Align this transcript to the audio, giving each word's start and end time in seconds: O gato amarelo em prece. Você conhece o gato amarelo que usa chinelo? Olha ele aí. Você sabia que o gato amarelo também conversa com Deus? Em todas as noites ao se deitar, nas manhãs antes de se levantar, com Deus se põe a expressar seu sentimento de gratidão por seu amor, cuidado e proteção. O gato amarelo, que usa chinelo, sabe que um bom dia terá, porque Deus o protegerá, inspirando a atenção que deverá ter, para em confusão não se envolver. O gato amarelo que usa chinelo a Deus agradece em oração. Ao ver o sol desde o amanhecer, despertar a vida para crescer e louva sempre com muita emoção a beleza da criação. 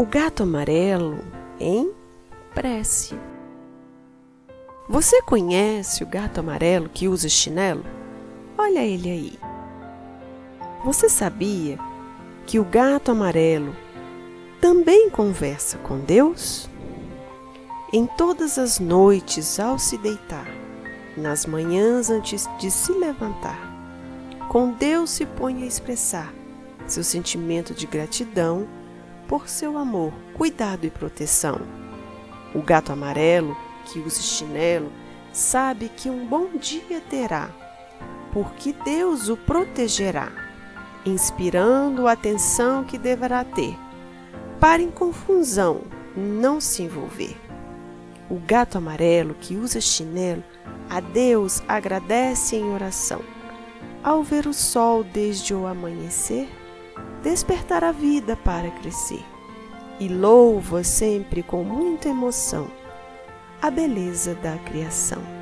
O 0.00 0.06
gato 0.06 0.44
amarelo 0.44 1.22
em 1.60 1.92
prece. 2.54 3.14
Você 4.88 5.20
conhece 5.20 6.02
o 6.02 6.06
gato 6.06 6.40
amarelo 6.40 6.88
que 6.88 7.06
usa 7.06 7.28
chinelo? 7.28 7.84
Olha 8.56 8.82
ele 8.82 9.10
aí. 9.10 9.38
Você 10.86 11.06
sabia 11.10 11.78
que 12.46 12.58
o 12.58 12.64
gato 12.64 13.10
amarelo 13.10 13.76
também 14.58 15.10
conversa 15.10 15.76
com 15.76 15.98
Deus? 15.98 16.66
Em 17.92 18.06
todas 18.06 18.56
as 18.56 18.80
noites 18.80 19.60
ao 19.60 19.78
se 19.78 19.98
deitar, 19.98 20.48
nas 21.14 21.44
manhãs 21.44 22.08
antes 22.08 22.48
de 22.58 22.70
se 22.70 22.90
levantar, 22.92 23.60
com 24.48 24.72
Deus 24.72 25.10
se 25.10 25.26
põe 25.26 25.62
a 25.62 25.66
expressar 25.66 26.32
seu 26.86 27.04
sentimento 27.04 27.74
de 27.74 27.86
gratidão 27.86 28.79
por 29.30 29.48
seu 29.48 29.78
amor, 29.78 30.12
cuidado 30.34 30.84
e 30.84 30.90
proteção. 30.90 31.60
O 32.52 32.60
gato 32.60 32.90
amarelo, 32.90 33.56
que 33.84 34.00
usa 34.00 34.20
chinelo, 34.20 34.90
sabe 35.32 35.88
que 35.88 36.10
um 36.10 36.26
bom 36.26 36.56
dia 36.56 37.00
terá, 37.08 37.48
porque 38.32 38.72
Deus 38.84 39.28
o 39.28 39.36
protegerá, 39.36 40.32
inspirando 41.06 42.08
a 42.08 42.12
atenção 42.12 42.82
que 42.82 42.98
deverá 42.98 43.44
ter, 43.44 43.78
para 44.58 44.82
em 44.82 44.90
confusão 44.90 45.82
não 46.16 46.60
se 46.60 46.82
envolver. 46.82 47.36
O 48.28 48.34
gato 48.34 48.78
amarelo 48.78 49.34
que 49.34 49.54
usa 49.54 49.80
chinelo 49.80 50.42
a 50.88 50.98
Deus 50.98 51.62
agradece 51.68 52.56
em 52.56 52.64
oração. 52.64 53.20
Ao 54.02 54.24
ver 54.24 54.48
o 54.48 54.52
sol 54.52 55.04
desde 55.04 55.54
o 55.54 55.68
amanhecer, 55.68 56.48
despertar 57.22 57.84
a 57.84 57.92
vida 57.92 58.36
para 58.36 58.70
crescer 58.70 59.24
e 59.98 60.08
louva 60.08 60.82
sempre 60.82 61.42
com 61.42 61.62
muita 61.62 62.08
emoção 62.08 62.70
a 63.62 63.70
beleza 63.70 64.34
da 64.36 64.56
criação. 64.58 65.40